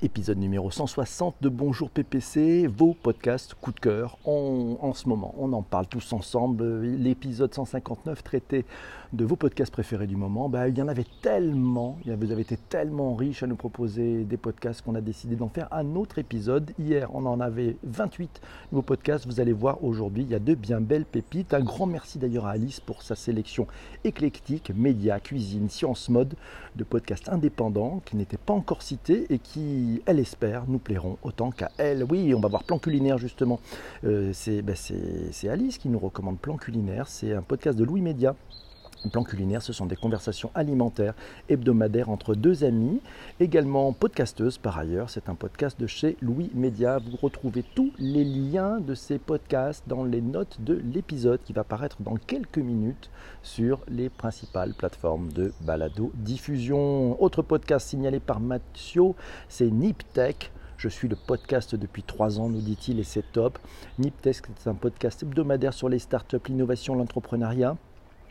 épisode 0.00 0.38
numéro 0.38 0.70
160 0.70 1.36
de 1.40 1.48
Bonjour 1.48 1.90
PPC, 1.90 2.68
vos 2.68 2.94
podcasts 2.94 3.54
coup 3.54 3.72
de 3.72 3.80
cœur 3.80 4.16
en, 4.24 4.92
ce 4.94 5.08
moment. 5.08 5.34
On 5.38 5.52
en 5.52 5.62
parle 5.62 5.88
tous 5.88 6.12
ensemble. 6.12 6.82
L'épisode 6.82 7.52
159 7.52 8.22
traitait 8.22 8.64
de 9.12 9.24
vos 9.24 9.34
podcasts 9.34 9.72
préférés 9.72 10.06
du 10.06 10.14
moment. 10.14 10.48
Bah, 10.48 10.68
il 10.68 10.78
y 10.78 10.82
en 10.82 10.88
avait 10.88 11.06
tellement, 11.20 11.98
vous 12.04 12.30
avez 12.30 12.42
été 12.42 12.56
tellement 12.56 13.16
riche 13.16 13.42
à 13.42 13.48
nous 13.48 13.56
proposer 13.56 14.24
des 14.24 14.36
podcasts 14.36 14.82
qu'on 14.82 14.94
a 14.94 15.00
décidé 15.00 15.34
d'en 15.34 15.48
faire 15.48 15.66
un 15.72 15.96
autre 15.96 16.18
épisode. 16.18 16.70
Hier, 16.78 17.08
on 17.14 17.26
en 17.26 17.40
avait 17.40 17.76
28 17.82 18.40
nouveaux 18.70 18.82
podcasts. 18.82 19.26
Vous 19.26 19.40
allez 19.40 19.52
voir 19.52 19.82
aujourd'hui, 19.82 20.22
il 20.22 20.30
y 20.30 20.34
a 20.34 20.38
de 20.38 20.54
bien 20.54 20.80
belles 20.80 21.06
pépites. 21.06 21.54
Un 21.54 21.60
grand 21.60 21.86
merci 21.86 22.18
d'ailleurs 22.18 22.46
à 22.46 22.50
Alice 22.50 22.78
pour 22.78 23.02
sa 23.02 23.16
sélection 23.16 23.66
éclectique, 24.04 24.70
médias, 24.74 25.18
cuisine, 25.18 25.68
science, 25.68 26.08
mode, 26.08 26.34
de 26.76 26.84
podcasts 26.84 27.28
indépendants 27.28 28.00
qui 28.04 28.16
n'étaient 28.16 28.36
pas 28.36 28.52
encore 28.52 28.82
cités 28.82 29.26
et 29.30 29.38
qui 29.38 29.87
elle 30.06 30.18
espère, 30.18 30.64
nous 30.68 30.78
plairont 30.78 31.18
autant 31.22 31.50
qu'à 31.50 31.70
elle. 31.78 32.04
Oui, 32.04 32.34
on 32.34 32.40
va 32.40 32.48
voir 32.48 32.64
Plan 32.64 32.78
Culinaire 32.78 33.18
justement. 33.18 33.60
Euh, 34.04 34.32
ben, 34.62 34.76
c'est 34.76 35.48
Alice 35.48 35.78
qui 35.78 35.88
nous 35.88 35.98
recommande 35.98 36.38
Plan 36.38 36.56
Culinaire. 36.56 37.08
C'est 37.08 37.32
un 37.32 37.42
podcast 37.42 37.78
de 37.78 37.84
Louis 37.84 38.00
Média. 38.00 38.34
Plan 39.12 39.22
culinaire, 39.22 39.62
ce 39.62 39.72
sont 39.72 39.86
des 39.86 39.96
conversations 39.96 40.50
alimentaires 40.54 41.14
hebdomadaires 41.48 42.10
entre 42.10 42.34
deux 42.34 42.64
amis, 42.64 43.00
également 43.38 43.92
podcasteuse 43.92 44.58
par 44.58 44.76
ailleurs. 44.76 45.08
C'est 45.08 45.28
un 45.28 45.34
podcast 45.36 45.80
de 45.80 45.86
chez 45.86 46.16
Louis 46.20 46.50
Média. 46.52 46.98
Vous 46.98 47.16
retrouvez 47.16 47.64
tous 47.74 47.92
les 47.98 48.24
liens 48.24 48.80
de 48.80 48.94
ces 48.94 49.18
podcasts 49.18 49.84
dans 49.86 50.04
les 50.04 50.20
notes 50.20 50.58
de 50.60 50.74
l'épisode 50.74 51.40
qui 51.44 51.52
va 51.52 51.62
paraître 51.62 52.02
dans 52.02 52.16
quelques 52.16 52.58
minutes 52.58 53.08
sur 53.42 53.80
les 53.88 54.08
principales 54.08 54.74
plateformes 54.74 55.32
de 55.32 55.52
balado 55.60 56.10
diffusion. 56.14 57.22
Autre 57.22 57.42
podcast 57.42 57.88
signalé 57.88 58.18
par 58.18 58.40
Mathieu, 58.40 59.14
c'est 59.48 59.70
NipTech. 59.70 60.50
Je 60.76 60.88
suis 60.88 61.08
le 61.08 61.16
podcast 61.16 61.74
depuis 61.74 62.02
trois 62.02 62.38
ans, 62.38 62.48
nous 62.48 62.60
dit-il, 62.60 63.00
et 63.00 63.04
c'est 63.04 63.32
top. 63.32 63.58
NipTech, 63.98 64.42
c'est 64.56 64.70
un 64.70 64.74
podcast 64.74 65.22
hebdomadaire 65.22 65.72
sur 65.72 65.88
les 65.88 65.98
startups, 65.98 66.36
l'innovation, 66.48 66.94
l'entrepreneuriat. 66.94 67.76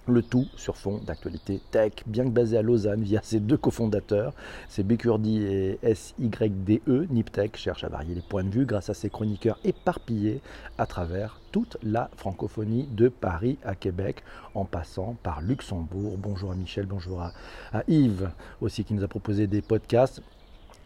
Le 0.09 0.22
tout 0.22 0.47
sur 0.55 0.77
fond 0.77 1.02
d'actualité 1.05 1.59
tech, 1.69 1.91
bien 2.05 2.23
que 2.23 2.30
basé 2.30 2.58
à 2.58 2.61
Lausanne 2.61 3.03
via 3.03 3.19
ses 3.22 3.41
deux 3.41 3.58
cofondateurs, 3.58 4.33
c'est 4.69 4.83
Bécurdi 4.83 5.44
et 5.44 5.80
SYDE. 5.83 6.81
Niptech 7.09 7.58
cherche 7.58 7.83
à 7.83 7.89
varier 7.89 8.16
les 8.16 8.22
points 8.22 8.45
de 8.45 8.49
vue 8.49 8.66
grâce 8.66 8.89
à 8.89 8.94
ses 8.94 9.09
chroniqueurs 9.09 9.59
éparpillés 9.66 10.39
à 10.77 10.86
travers 10.86 11.41
toute 11.52 11.75
la 11.83 12.09
francophonie 12.16 12.88
de 12.89 13.09
Paris 13.09 13.58
à 13.66 13.75
Québec, 13.75 14.23
en 14.55 14.64
passant 14.64 15.17
par 15.23 15.41
Luxembourg. 15.41 16.17
Bonjour 16.17 16.52
à 16.52 16.55
Michel, 16.55 16.86
bonjour 16.86 17.21
à 17.21 17.33
Yves 17.89 18.30
aussi 18.61 18.86
qui 18.86 18.94
nous 18.94 19.03
a 19.03 19.09
proposé 19.09 19.45
des 19.47 19.61
podcasts. 19.61 20.21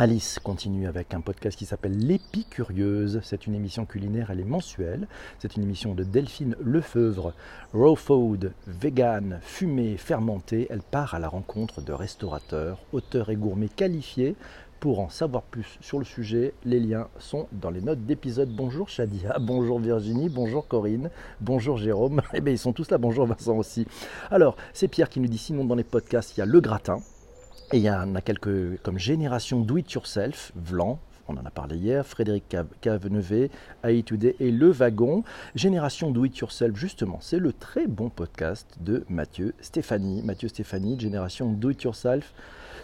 Alice 0.02 0.40
continue 0.40 0.88
avec 0.88 1.14
un 1.14 1.22
podcast 1.22 1.56
qui 1.56 1.68
s'appelle 1.68 1.96
L'Épicurieuse. 1.96 3.20
C'est 3.22 3.46
une 3.46 3.54
émission 3.54 3.86
culinaire, 3.86 4.32
elle 4.32 4.40
est 4.40 4.46
mensuelle. 4.46 5.08
C'est 5.38 5.56
une 5.58 5.62
émission 5.62 5.94
de 5.94 6.04
Delphine 6.04 6.56
Lefeuvre, 6.60 7.36
raw 7.72 7.96
food, 7.96 8.52
vegan, 8.66 9.38
fumé, 9.44 9.98
fermenté. 9.98 10.66
Elle 10.72 10.82
part 10.82 11.14
à 11.14 11.20
la 11.20 11.28
rencontre 11.28 11.82
de 11.82 11.94
restaurateurs, 11.94 12.80
auteurs 12.94 13.30
et 13.30 13.36
gourmets 13.36 13.70
qualifiés. 13.70 14.36
Pour 14.80 15.02
en 15.02 15.10
savoir 15.10 15.44
plus 15.44 15.78
sur 15.82 16.00
le 16.00 16.06
sujet, 16.06 16.56
les 16.66 16.80
liens 16.80 17.08
sont 17.20 17.48
dans 17.52 17.70
les 17.70 17.82
notes 17.82 18.04
d'épisode. 18.04 18.50
Bonjour 18.50 18.90
Shadia, 18.90 19.38
bonjour 19.40 19.80
Virginie, 19.80 20.30
bonjour 20.30 20.68
Corinne, 20.68 21.12
bonjour 21.42 21.78
Jérôme. 21.78 22.24
Eh 22.34 22.42
bien, 22.42 22.56
ils 22.56 22.58
sont 22.58 22.74
tous 22.74 22.90
là, 22.90 22.98
bonjour 22.98 23.28
Vincent 23.28 23.56
aussi. 23.56 23.86
Alors, 24.32 24.56
c'est 24.74 24.88
Pierre 24.88 25.10
qui 25.10 25.20
nous 25.20 25.28
dit 25.28 25.38
sinon 25.38 25.64
dans 25.64 25.76
les 25.76 25.84
podcasts, 25.84 26.36
il 26.36 26.40
y 26.40 26.42
a 26.42 26.48
Le 26.48 26.60
Gratin. 26.60 27.02
Et 27.74 27.78
il 27.78 27.84
y 27.84 27.90
en 27.90 28.16
a 28.16 28.22
quelques 28.22 28.82
comme 28.82 29.00
Génération 29.00 29.62
Do 29.62 29.78
It 29.78 29.92
Yourself, 29.94 30.52
Vlan, 30.56 31.00
on 31.28 31.38
en 31.38 31.46
a 31.46 31.52
parlé 31.52 31.78
hier, 31.78 32.06
Frédéric 32.06 32.56
Cavenevet, 32.82 33.50
AI 33.84 34.04
Today 34.04 34.36
et 34.40 34.52
Le 34.52 34.70
Wagon. 34.72 35.24
Génération 35.56 36.12
Do 36.12 36.26
It 36.26 36.38
Yourself, 36.38 36.76
justement, 36.76 37.20
c'est 37.22 37.40
le 37.40 37.54
très 37.54 37.88
bon 37.88 38.10
podcast 38.10 38.68
de 38.82 39.06
Mathieu 39.08 39.54
Stéphanie. 39.62 40.22
Mathieu 40.24 40.50
Stéphanie, 40.50 41.00
Génération 41.00 41.52
Do 41.52 41.70
It 41.70 41.84
Yourself. 41.84 42.34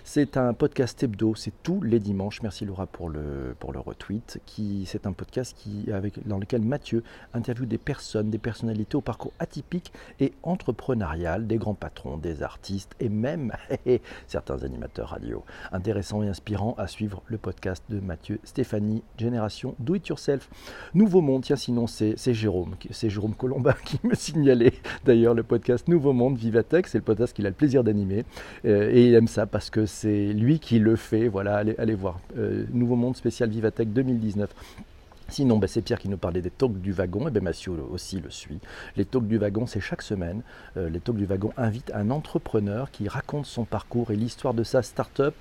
C'est 0.10 0.38
un 0.38 0.54
podcast 0.54 1.04
hebdo, 1.04 1.36
c'est 1.36 1.52
tous 1.64 1.82
les 1.82 2.00
dimanches. 2.00 2.42
Merci 2.42 2.64
Laura 2.64 2.88
pour 2.88 3.10
le, 3.10 3.54
pour 3.60 3.74
le 3.74 3.82
retweet. 3.82 4.40
c'est 4.86 5.06
un 5.06 5.12
podcast 5.12 5.54
qui, 5.54 5.92
avec, 5.92 6.26
dans 6.26 6.40
lequel 6.40 6.62
Mathieu 6.62 7.04
interviewe 7.34 7.66
des 7.66 7.78
personnes, 7.78 8.30
des 8.30 8.38
personnalités 8.38 8.96
au 8.96 9.02
parcours 9.02 9.34
atypique 9.38 9.92
et 10.22 10.32
entrepreneurial, 10.44 11.46
des 11.46 11.58
grands 11.58 11.74
patrons, 11.74 12.16
des 12.16 12.42
artistes 12.42 12.96
et 13.02 13.10
même 13.10 13.52
certains 14.28 14.64
animateurs 14.64 15.10
radio. 15.10 15.44
Intéressant 15.74 16.24
et 16.24 16.30
inspirant 16.30 16.74
à 16.78 16.88
suivre 16.88 17.22
le 17.28 17.38
podcast 17.38 17.84
de 17.90 18.00
Mathieu 18.00 18.40
Stéphanie, 18.46 19.04
Génération 19.18 19.76
Do 19.78 19.96
It 19.96 20.08
Yourself. 20.08 20.50
Nouveau 20.94 21.20
Monde, 21.20 21.44
tiens, 21.44 21.58
sinon 21.58 21.86
c'est, 21.86 22.16
Jérôme, 22.34 22.76
c'est 22.92 23.10
Jérôme 23.10 23.36
Colombin 23.36 23.76
qui 23.84 24.00
me 24.06 24.16
signalait 24.16 24.74
d'ailleurs 25.04 25.34
le 25.34 25.44
podcast 25.44 25.90
Nouveau 25.90 26.14
Monde 26.14 26.38
Vivatech. 26.38 26.88
C'est 26.88 26.98
le 26.98 27.04
podcast 27.04 27.36
qu'il 27.36 27.46
a 27.46 27.50
le 27.50 27.56
plaisir 27.56 27.84
d'animer 27.84 28.24
euh, 28.64 28.90
et 28.90 29.08
il 29.08 29.14
aime 29.14 29.28
ça 29.28 29.46
parce 29.46 29.70
que 29.70 29.86
lui 30.04 30.60
qui 30.60 30.80
le 30.80 30.96
fait. 30.96 31.28
Voilà, 31.28 31.58
allez, 31.78 31.96
voir. 31.96 32.20
Euh, 32.38 32.66
Nouveau 32.72 32.96
Monde 32.96 33.16
spécial 33.16 33.50
Vivatech 33.50 33.92
2019. 33.92 34.50
Sinon, 35.30 35.58
ben, 35.58 35.68
c'est 35.68 35.82
Pierre 35.82 36.00
qui 36.00 36.08
nous 36.08 36.18
parlait 36.18 36.42
des 36.42 36.50
talks 36.50 36.80
du 36.80 36.94
wagon, 36.94 37.28
et 37.28 37.32
ben 37.32 37.44
Mathieu 37.44 37.74
aussi 37.92 38.20
le 38.20 38.30
suit. 38.30 38.60
Les 38.96 39.04
talks 39.04 39.28
du 39.28 39.38
wagon, 39.38 39.68
c'est 39.68 39.82
chaque 39.82 40.02
semaine. 40.02 40.42
Euh, 40.78 40.90
les 40.90 41.02
talks 41.02 41.18
du 41.18 41.26
wagon 41.26 41.52
invitent 41.58 41.92
un 41.94 42.12
entrepreneur 42.12 42.92
qui 42.92 43.08
raconte 43.10 43.46
son 43.46 43.66
parcours 43.66 44.12
et 44.12 44.16
l'histoire 44.16 44.54
de 44.54 44.64
sa 44.64 44.82
start-up. 44.82 45.36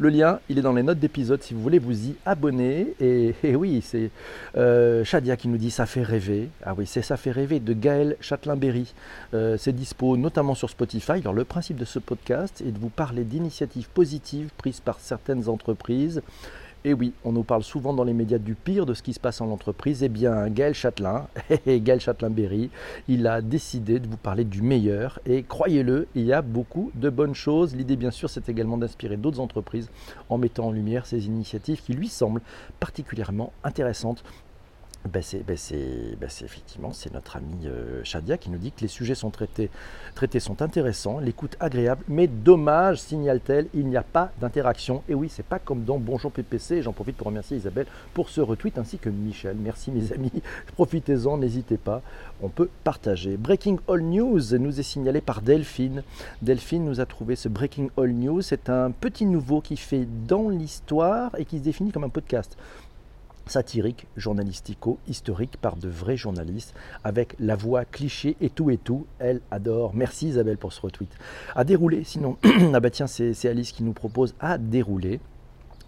Le 0.00 0.10
lien, 0.10 0.38
il 0.48 0.58
est 0.58 0.62
dans 0.62 0.72
les 0.72 0.84
notes 0.84 1.00
d'épisode 1.00 1.42
si 1.42 1.54
vous 1.54 1.60
voulez 1.60 1.80
vous 1.80 2.06
y 2.06 2.14
abonner. 2.24 2.94
Et, 3.00 3.34
oui, 3.56 3.80
c'est 3.82 4.10
euh, 4.56 5.02
Shadia 5.02 5.36
qui 5.36 5.48
nous 5.48 5.56
dit 5.56 5.72
Ça 5.72 5.86
fait 5.86 6.02
rêver. 6.02 6.50
Ah 6.64 6.74
oui, 6.76 6.86
c'est 6.86 7.02
Ça 7.02 7.16
fait 7.16 7.32
rêver 7.32 7.58
de 7.58 7.72
Gaël 7.72 8.16
Châtelain-Berry. 8.20 8.94
Euh, 9.34 9.56
c'est 9.56 9.72
dispo 9.72 10.16
notamment 10.16 10.54
sur 10.54 10.70
Spotify. 10.70 11.12
Alors, 11.12 11.32
le 11.32 11.44
principe 11.44 11.78
de 11.78 11.84
ce 11.84 11.98
podcast 11.98 12.62
est 12.64 12.70
de 12.70 12.78
vous 12.78 12.90
parler 12.90 13.24
d'initiatives 13.24 13.88
positives 13.88 14.50
prises 14.56 14.80
par 14.80 15.00
certaines 15.00 15.48
entreprises 15.48 16.22
et 16.84 16.94
oui, 16.94 17.12
on 17.24 17.32
nous 17.32 17.42
parle 17.42 17.64
souvent 17.64 17.92
dans 17.92 18.04
les 18.04 18.12
médias 18.12 18.38
du 18.38 18.54
pire 18.54 18.86
de 18.86 18.94
ce 18.94 19.02
qui 19.02 19.12
se 19.12 19.18
passe 19.18 19.40
en 19.40 19.50
entreprise. 19.50 20.02
Eh 20.04 20.08
bien, 20.08 20.48
Gaël 20.48 20.74
Châtelain, 20.74 21.26
Gaël 21.66 22.00
Châtelain-Berry, 22.00 22.70
il 23.08 23.26
a 23.26 23.42
décidé 23.42 23.98
de 23.98 24.06
vous 24.06 24.16
parler 24.16 24.44
du 24.44 24.62
meilleur. 24.62 25.18
Et 25.26 25.42
croyez-le, 25.42 26.06
il 26.14 26.24
y 26.24 26.32
a 26.32 26.40
beaucoup 26.40 26.92
de 26.94 27.10
bonnes 27.10 27.34
choses. 27.34 27.74
L'idée, 27.74 27.96
bien 27.96 28.12
sûr, 28.12 28.30
c'est 28.30 28.48
également 28.48 28.78
d'inspirer 28.78 29.16
d'autres 29.16 29.40
entreprises 29.40 29.90
en 30.28 30.38
mettant 30.38 30.66
en 30.66 30.70
lumière 30.70 31.04
ces 31.04 31.26
initiatives 31.26 31.82
qui 31.82 31.94
lui 31.94 32.08
semblent 32.08 32.42
particulièrement 32.78 33.52
intéressantes 33.64 34.22
ben, 35.04 35.22
ben 35.32 35.56
ben 36.20 36.28
c'est 36.28 36.44
effectivement 36.44 36.92
c'est 36.92 37.12
notre 37.14 37.36
ami 37.36 37.66
euh, 37.66 38.02
Shadia 38.04 38.36
qui 38.36 38.50
nous 38.50 38.58
dit 38.58 38.72
que 38.72 38.80
les 38.82 38.88
sujets 38.88 39.14
sont 39.14 39.30
traités, 39.30 39.70
traités 40.14 40.40
sont 40.40 40.60
intéressants, 40.60 41.20
l'écoute 41.20 41.56
agréable, 41.60 42.04
mais 42.08 42.26
dommage, 42.26 42.98
signale-t-elle, 43.00 43.68
il 43.74 43.86
n'y 43.86 43.96
a 43.96 44.02
pas 44.02 44.32
d'interaction. 44.40 45.02
Et 45.08 45.14
oui, 45.14 45.28
c'est 45.30 45.46
pas 45.46 45.58
comme 45.58 45.84
dans 45.84 45.98
Bonjour 45.98 46.32
PPC. 46.32 46.82
J'en 46.82 46.92
profite 46.92 47.16
pour 47.16 47.28
remercier 47.28 47.56
Isabelle 47.56 47.86
pour 48.12 48.28
ce 48.28 48.40
retweet 48.40 48.76
ainsi 48.76 48.98
que 48.98 49.08
Michel. 49.08 49.56
Merci 49.58 49.90
mes 49.90 50.12
amis, 50.14 50.32
profitez-en, 50.74 51.38
n'hésitez 51.38 51.78
pas, 51.78 52.02
on 52.42 52.48
peut 52.48 52.68
partager. 52.84 53.36
Breaking 53.36 53.78
All 53.88 54.02
News 54.02 54.40
nous 54.58 54.80
est 54.80 54.84
signalé 54.84 55.20
par 55.20 55.42
Delphine. 55.42 56.02
Delphine 56.42 56.84
nous 56.84 57.00
a 57.00 57.06
trouvé 57.06 57.36
ce 57.36 57.48
Breaking 57.48 57.88
All 57.96 58.12
News. 58.12 58.42
C'est 58.42 58.68
un 58.68 58.90
petit 58.90 59.24
nouveau 59.24 59.60
qui 59.60 59.76
fait 59.76 60.06
dans 60.26 60.48
l'histoire 60.48 61.30
et 61.38 61.44
qui 61.44 61.58
se 61.58 61.64
définit 61.64 61.92
comme 61.92 62.04
un 62.04 62.08
podcast 62.08 62.56
satirique, 63.48 64.06
journalistico-historique 64.16 65.56
par 65.56 65.76
de 65.76 65.88
vrais 65.88 66.16
journalistes, 66.16 66.74
avec 67.04 67.34
la 67.38 67.56
voix 67.56 67.84
cliché 67.84 68.36
et 68.40 68.50
tout 68.50 68.70
et 68.70 68.78
tout. 68.78 69.06
Elle 69.18 69.40
adore. 69.50 69.94
Merci 69.94 70.28
Isabelle 70.28 70.58
pour 70.58 70.72
ce 70.72 70.80
retweet. 70.80 71.10
À 71.54 71.64
dérouler, 71.64 72.04
sinon, 72.04 72.36
ah 72.72 72.80
bah 72.80 72.90
tiens, 72.90 73.06
c'est 73.06 73.48
Alice 73.48 73.72
qui 73.72 73.82
nous 73.82 73.92
propose 73.92 74.34
à 74.40 74.58
dérouler. 74.58 75.20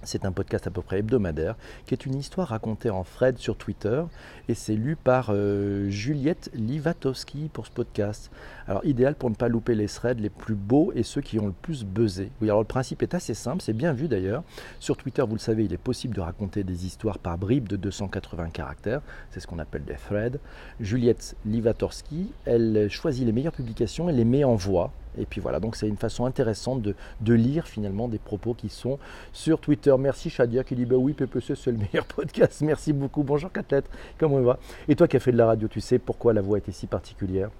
C'est 0.02 0.24
un 0.24 0.32
podcast 0.32 0.66
à 0.66 0.70
peu 0.70 0.80
près 0.80 1.00
hebdomadaire 1.00 1.56
qui 1.86 1.92
est 1.92 2.06
une 2.06 2.14
histoire 2.14 2.48
racontée 2.48 2.88
en 2.88 3.04
Fred 3.04 3.36
sur 3.36 3.56
Twitter 3.56 4.02
et 4.48 4.54
c'est 4.54 4.74
lu 4.74 4.96
par 4.96 5.28
euh, 5.30 5.90
Juliette 5.90 6.50
Livatowski 6.54 7.50
pour 7.52 7.66
ce 7.66 7.70
podcast. 7.70 8.30
Alors 8.66 8.84
idéal 8.84 9.14
pour 9.14 9.28
ne 9.28 9.34
pas 9.34 9.48
louper 9.48 9.74
les 9.74 9.88
threads 9.88 10.20
les 10.20 10.30
plus 10.30 10.54
beaux 10.54 10.90
et 10.94 11.02
ceux 11.02 11.20
qui 11.20 11.38
ont 11.38 11.46
le 11.46 11.52
plus 11.52 11.84
buzzé. 11.84 12.30
Oui, 12.40 12.48
alors 12.48 12.60
le 12.60 12.66
principe 12.66 13.02
est 13.02 13.14
assez 13.14 13.34
simple, 13.34 13.60
c'est 13.60 13.74
bien 13.74 13.92
vu 13.92 14.08
d'ailleurs. 14.08 14.42
Sur 14.78 14.96
Twitter, 14.96 15.22
vous 15.28 15.34
le 15.34 15.40
savez, 15.40 15.64
il 15.66 15.72
est 15.74 15.78
possible 15.78 16.14
de 16.14 16.20
raconter 16.22 16.64
des 16.64 16.86
histoires 16.86 17.18
par 17.18 17.36
bribes 17.36 17.68
de 17.68 17.76
280 17.76 18.50
caractères, 18.50 19.02
c'est 19.30 19.40
ce 19.40 19.46
qu'on 19.46 19.58
appelle 19.58 19.84
des 19.84 19.96
threads. 19.96 20.38
Juliette 20.80 21.36
Livatowski, 21.44 22.32
elle 22.46 22.88
choisit 22.88 23.26
les 23.26 23.32
meilleures 23.32 23.52
publications 23.52 24.08
et 24.08 24.12
les 24.12 24.24
met 24.24 24.44
en 24.44 24.54
voix 24.54 24.92
et 25.18 25.26
puis 25.26 25.40
voilà, 25.40 25.60
donc 25.60 25.76
c'est 25.76 25.88
une 25.88 25.96
façon 25.96 26.24
intéressante 26.24 26.82
de, 26.82 26.94
lire 27.32 27.66
finalement 27.66 28.08
des 28.08 28.18
propos 28.18 28.54
qui 28.54 28.68
sont 28.68 28.98
sur 29.32 29.60
Twitter. 29.60 29.94
Merci 29.98 30.30
Shadia 30.30 30.64
qui 30.64 30.74
dit 30.74 30.84
bah 30.84 30.96
oui, 30.96 31.12
PPC 31.12 31.54
c'est 31.54 31.72
le 31.72 31.78
meilleur 31.78 32.04
podcast. 32.16 32.60
Merci 32.62 32.92
beaucoup. 32.92 33.22
Bonjour 33.22 33.50
Catlette, 33.52 33.88
comment 34.18 34.40
va? 34.40 34.58
Et 34.88 34.96
toi 34.96 35.08
qui 35.08 35.16
as 35.16 35.20
fait 35.20 35.32
de 35.32 35.36
la 35.36 35.46
radio, 35.46 35.68
tu 35.68 35.80
sais 35.80 35.98
pourquoi 35.98 36.32
la 36.32 36.40
voix 36.40 36.58
était 36.58 36.72
si 36.72 36.86
particulière? 36.86 37.50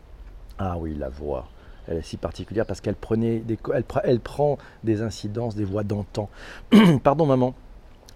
Ah 0.58 0.76
oui, 0.78 0.94
la 0.94 1.08
voix. 1.08 1.48
Elle 1.88 1.98
est 1.98 2.02
si 2.02 2.16
particulière 2.16 2.66
parce 2.66 2.80
qu'elle 2.80 2.94
prenait 2.94 3.38
des, 3.38 3.58
elle, 3.74 3.84
elle 4.04 4.20
prend 4.20 4.58
des 4.84 5.02
incidences, 5.02 5.56
des 5.56 5.64
voix 5.64 5.82
d'antan. 5.82 6.28
Pardon 7.02 7.26
maman. 7.26 7.54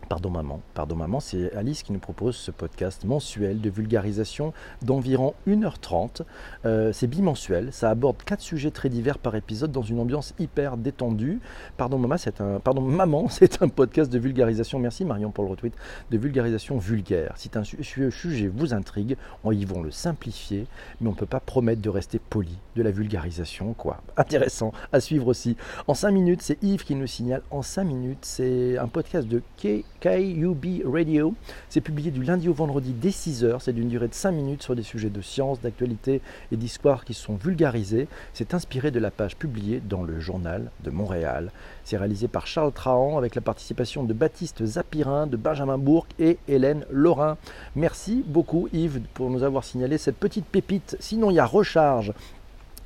Pardon 0.08 0.30
maman, 0.30 0.60
pardon 0.74 0.96
maman, 0.96 1.20
c'est 1.20 1.54
Alice 1.54 1.82
qui 1.82 1.92
nous 1.92 1.98
propose 1.98 2.36
ce 2.36 2.50
podcast 2.50 3.04
mensuel 3.04 3.60
de 3.60 3.70
vulgarisation 3.70 4.52
d'environ 4.82 5.34
1h30. 5.48 6.22
Euh, 6.66 6.92
c'est 6.92 7.06
bimensuel, 7.06 7.72
ça 7.72 7.90
aborde 7.90 8.22
quatre 8.22 8.42
sujets 8.42 8.70
très 8.70 8.90
divers 8.90 9.18
par 9.18 9.34
épisode 9.34 9.72
dans 9.72 9.82
une 9.82 9.98
ambiance 9.98 10.34
hyper 10.38 10.76
détendue. 10.76 11.40
Pardon 11.76 11.98
maman, 11.98 12.18
c'est 12.18 12.40
un, 12.40 12.60
pardon 12.60 12.82
maman, 12.82 13.28
c'est 13.30 13.62
un 13.62 13.68
podcast 13.68 14.12
de 14.12 14.18
vulgarisation. 14.18 14.78
Merci 14.78 15.04
Marion 15.04 15.30
pour 15.30 15.44
le 15.44 15.50
retweet 15.50 15.74
de 16.10 16.18
vulgarisation 16.18 16.76
vulgaire. 16.76 17.32
Si 17.36 17.50
un 17.54 17.64
sujet 17.64 18.48
vous 18.48 18.74
intrigue, 18.74 19.16
on 19.42 19.52
y 19.52 19.64
vont 19.64 19.82
le 19.82 19.90
simplifier, 19.90 20.66
mais 21.00 21.08
on 21.08 21.12
ne 21.12 21.16
peut 21.16 21.26
pas 21.26 21.40
promettre 21.40 21.80
de 21.80 21.88
rester 21.90 22.18
poli. 22.18 22.58
De 22.76 22.82
la 22.82 22.90
vulgarisation, 22.90 23.72
quoi. 23.74 24.02
Intéressant 24.16 24.72
à 24.92 25.00
suivre 25.00 25.28
aussi. 25.28 25.56
En 25.86 25.94
5 25.94 26.10
minutes, 26.10 26.42
c'est 26.42 26.62
Yves 26.62 26.84
qui 26.84 26.94
nous 26.94 27.06
signale. 27.06 27.42
En 27.50 27.62
5 27.62 27.84
minutes, 27.84 28.24
c'est 28.24 28.76
un 28.78 28.88
podcast 28.88 29.28
de 29.28 29.40
K 29.58 29.84
KUB 30.04 30.82
Radio. 30.84 31.32
C'est 31.70 31.80
publié 31.80 32.10
du 32.10 32.22
lundi 32.22 32.50
au 32.50 32.52
vendredi 32.52 32.92
dès 32.92 33.08
6h. 33.08 33.56
C'est 33.60 33.72
d'une 33.72 33.88
durée 33.88 34.08
de 34.08 34.12
5 34.12 34.32
minutes 34.32 34.62
sur 34.62 34.76
des 34.76 34.82
sujets 34.82 35.08
de 35.08 35.22
science, 35.22 35.62
d'actualité 35.62 36.20
et 36.52 36.58
d'histoire 36.58 37.06
qui 37.06 37.14
sont 37.14 37.36
vulgarisés. 37.36 38.06
C'est 38.34 38.52
inspiré 38.52 38.90
de 38.90 38.98
la 38.98 39.10
page 39.10 39.34
publiée 39.34 39.80
dans 39.82 40.02
le 40.02 40.20
journal 40.20 40.70
de 40.84 40.90
Montréal. 40.90 41.52
C'est 41.84 41.96
réalisé 41.96 42.28
par 42.28 42.46
Charles 42.46 42.72
Trahan 42.72 43.16
avec 43.16 43.34
la 43.34 43.40
participation 43.40 44.04
de 44.04 44.12
Baptiste 44.12 44.62
Zapirin, 44.66 45.26
de 45.26 45.38
Benjamin 45.38 45.78
Bourg 45.78 46.06
et 46.18 46.36
Hélène 46.48 46.84
Laurin. 46.90 47.38
Merci 47.74 48.22
beaucoup 48.26 48.68
Yves 48.74 49.00
pour 49.14 49.30
nous 49.30 49.42
avoir 49.42 49.64
signalé 49.64 49.96
cette 49.96 50.18
petite 50.18 50.44
pépite. 50.44 50.98
Sinon 51.00 51.30
il 51.30 51.36
y 51.36 51.40
a 51.40 51.46
Recharge 51.46 52.12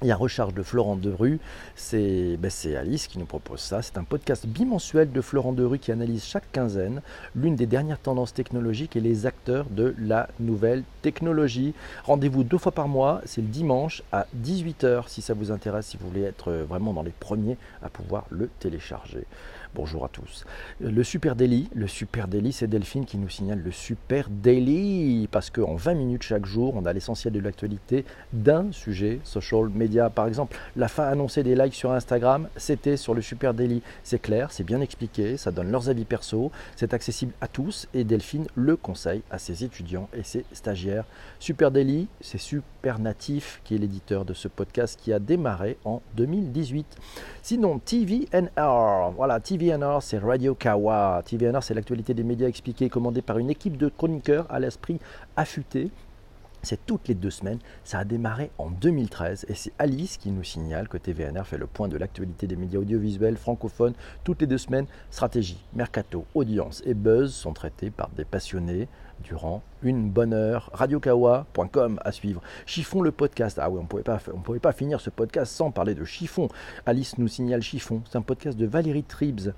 il 0.03 0.09
y 0.09 0.13
a 0.13 0.17
Recharge 0.17 0.55
de 0.55 0.63
Florent 0.63 0.97
Derue, 0.97 1.41
ben, 1.93 2.51
c'est 2.51 2.77
Alice 2.77 3.09
qui 3.09 3.19
nous 3.19 3.25
propose 3.25 3.61
ça. 3.61 3.83
C'est 3.83 3.99
un 3.99 4.05
podcast 4.05 4.47
bimensuel 4.47 5.11
de 5.11 5.21
Florent 5.21 5.53
Derue 5.53 5.79
qui 5.79 5.91
analyse 5.91 6.25
chaque 6.25 6.51
quinzaine 6.53 7.03
l'une 7.35 7.57
des 7.57 7.67
dernières 7.67 7.99
tendances 7.99 8.33
technologiques 8.33 8.95
et 8.95 9.01
les 9.01 9.27
acteurs 9.27 9.67
de 9.71 9.97
la 9.99 10.29
nouvelle 10.39 10.85
technologie. 11.03 11.75
Rendez-vous 12.05 12.45
deux 12.45 12.59
fois 12.59 12.73
par 12.73 12.87
mois, 12.87 13.21
c'est 13.25 13.41
le 13.41 13.49
dimanche 13.49 14.03
à 14.13 14.27
18h 14.41 15.09
si 15.09 15.21
ça 15.21 15.35
vous 15.35 15.51
intéresse, 15.51 15.87
si 15.87 15.97
vous 15.97 16.09
voulez 16.09 16.23
être 16.23 16.53
vraiment 16.53 16.93
dans 16.93 17.03
les 17.03 17.11
premiers 17.11 17.57
à 17.83 17.89
pouvoir 17.89 18.27
le 18.31 18.49
télécharger. 18.61 19.27
Bonjour 19.75 20.05
à 20.05 20.09
tous. 20.09 20.47
Le 20.81 21.05
Super 21.05 21.37
Daily, 21.37 21.69
le 21.75 21.87
Super 21.87 22.27
c'est 22.53 22.67
Delphine 22.67 23.05
qui 23.05 23.19
nous 23.19 23.29
signale 23.29 23.61
le 23.61 23.71
Super 23.71 24.29
Daily, 24.31 25.29
parce 25.31 25.51
qu'en 25.51 25.75
20 25.75 25.95
minutes 25.95 26.23
chaque 26.23 26.47
jour, 26.47 26.75
on 26.75 26.87
a 26.87 26.93
l'essentiel 26.93 27.35
de 27.35 27.41
l'actualité 27.41 28.05
d'un 28.33 28.73
sujet 28.73 29.21
social 29.25 29.69
media. 29.69 30.09
Par 30.09 30.27
exemple, 30.27 30.57
la 30.75 30.89
fin 30.89 31.05
annoncée 31.05 31.43
des 31.43 31.55
likes 31.55 31.75
sur 31.75 31.93
Instagram, 31.93 32.49
c'était 32.57 32.97
sur 32.97 33.15
le 33.15 33.21
Super 33.21 33.53
Daily. 33.53 33.83
C'est 34.03 34.21
clair, 34.21 34.53
c'est 34.53 34.65
bien 34.65 34.81
expliqué, 34.81 35.37
ça 35.37 35.51
donne 35.51 35.71
leurs 35.71 35.91
avis 35.91 36.07
perso, 36.07 36.51
c'est 36.75 36.95
accessible 36.95 37.33
à 37.41 37.47
tous 37.47 37.89
et 37.93 38.05
Delphine 38.05 38.47
le 38.55 38.77
conseille 38.77 39.23
à 39.31 39.39
ses 39.39 39.65
étudiants 39.65 40.09
et 40.15 40.23
ses 40.23 40.45
stagiaires. 40.53 41.05
Super 41.39 41.71
Daily, 41.71 42.09
c'est 42.21 42.39
Super 42.39 42.99
Natif 42.99 43.61
qui 43.65 43.75
est 43.75 43.79
l'éditeur 43.79 44.25
de 44.25 44.33
ce 44.33 44.49
podcast 44.49 44.99
qui 45.01 45.13
a 45.13 45.19
démarré 45.19 45.77
en 45.85 46.01
2018. 46.17 46.87
Sinon, 47.43 47.79
TVNR, 47.79 49.13
voilà, 49.15 49.41
TV 49.41 49.58
TVNR, 49.59 49.99
c'est 50.03 50.19
Radio 50.19 50.55
Kawa. 50.55 51.21
TVNR, 51.25 51.65
c'est 51.65 51.75
l'actualité 51.75 52.15
des 52.15 52.23
médias 52.23 52.47
expliquée, 52.47 52.89
commandée 52.89 53.23
par 53.23 53.39
une 53.39 53.51
équipe 53.51 53.77
de 53.77 53.89
chroniqueurs 53.89 54.47
à 54.51 54.61
l'esprit 54.61 55.01
affûté. 55.37 55.91
C'est 56.63 56.87
toutes 56.87 57.09
les 57.09 57.17
deux 57.17 57.31
semaines. 57.31 57.59
Ça 57.83 57.99
a 57.99 58.05
démarré 58.05 58.53
en 58.59 58.71
2013 58.71 59.47
et 59.49 59.55
c'est 59.55 59.73
Alice 59.81 60.17
qui 60.17 60.31
nous 60.31 60.45
signale 60.45 60.89
que 60.89 60.97
TVNR 60.97 61.45
fait 61.45 61.59
le 61.59 61.67
point 61.67 61.89
de 61.89 61.97
l'actualité 61.97 62.47
des 62.47 62.55
médias 62.55 62.79
audiovisuels 62.79 63.37
francophones. 63.37 63.95
Toutes 64.23 64.43
les 64.43 64.47
deux 64.47 64.59
semaines, 64.59 64.87
stratégie, 65.11 65.65
mercato, 65.75 66.25
audience 66.37 66.81
et 66.87 66.95
buzz 66.95 67.35
sont 67.35 67.53
traités 67.53 67.91
par 67.91 68.11
des 68.11 68.25
passionnés 68.25 68.87
durant 69.25 69.63
une 69.83 70.11
bonne 70.11 70.33
heure. 70.33 70.71
Radiokawa.com 70.73 72.01
à 72.05 72.13
suivre. 72.13 72.43
Chiffon 72.67 73.03
le 73.03 73.13
podcast. 73.13 73.59
Ah 73.61 73.71
oui, 73.71 73.79
on 73.79 73.83
ne 73.83 74.43
pouvait 74.43 74.59
pas 74.59 74.73
finir 74.73 75.01
ce 75.01 75.11
podcast 75.11 75.53
sans 75.53 75.71
parler 75.71 75.95
de 75.95 76.05
Chiffon. 76.05 76.49
Alice 76.87 77.19
nous 77.19 77.29
signale 77.29 77.63
Chiffon. 77.63 78.03
C'est 78.11 78.19
un 78.19 78.23
podcast 78.23 78.59
de 78.59 78.67
Valérie 78.67 79.05
Tribes 79.05 79.53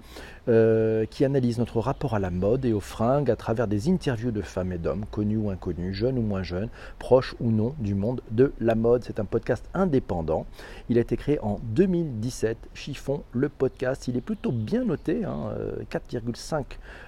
euh, 0.48 1.06
qui 1.06 1.24
analyse 1.24 1.58
notre 1.58 1.80
rapport 1.80 2.14
à 2.14 2.18
la 2.18 2.30
mode 2.30 2.64
et 2.64 2.72
aux 2.72 2.80
fringues 2.80 3.30
à 3.30 3.36
travers 3.36 3.66
des 3.66 3.88
interviews 3.88 4.30
de 4.30 4.42
femmes 4.42 4.72
et 4.72 4.78
d'hommes, 4.78 5.04
connus 5.10 5.36
ou 5.36 5.50
inconnus, 5.50 5.94
jeunes 5.94 6.18
ou 6.18 6.22
moins 6.22 6.42
jeunes, 6.42 6.68
proches 6.98 7.34
ou 7.40 7.50
non 7.50 7.74
du 7.78 7.94
monde 7.94 8.20
de 8.30 8.52
la 8.60 8.74
mode. 8.74 9.04
C'est 9.04 9.20
un 9.20 9.24
podcast 9.24 9.64
indépendant. 9.74 10.46
Il 10.88 10.98
a 10.98 11.00
été 11.00 11.16
créé 11.16 11.38
en 11.40 11.58
2017. 11.62 12.58
Chiffon 12.74 13.22
le 13.32 13.48
podcast. 13.48 14.08
Il 14.08 14.16
est 14.16 14.22
plutôt 14.22 14.52
bien 14.52 14.84
noté, 14.84 15.22
4,5 15.22 15.26
hein, 15.26 16.64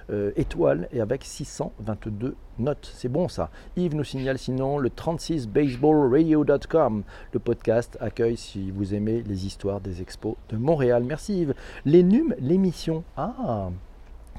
euh, 0.09 0.23
euh, 0.23 0.31
étoiles 0.35 0.87
et 0.91 1.01
avec 1.01 1.23
622 1.23 2.35
note, 2.59 2.91
c'est 2.93 3.09
bon 3.09 3.27
ça. 3.27 3.49
Yves 3.75 3.95
nous 3.95 4.03
signale 4.03 4.37
sinon 4.37 4.77
le 4.77 4.89
36baseballradio.com. 4.89 7.03
Le 7.31 7.39
podcast 7.39 7.97
accueille 7.99 8.37
si 8.37 8.71
vous 8.71 8.93
aimez 8.93 9.23
les 9.23 9.45
histoires 9.45 9.81
des 9.81 10.01
expos 10.01 10.35
de 10.49 10.57
Montréal. 10.57 11.03
Merci 11.03 11.41
Yves. 11.41 11.53
Les 11.85 12.03
NUM, 12.03 12.35
l'émission. 12.39 13.03
Ah 13.17 13.69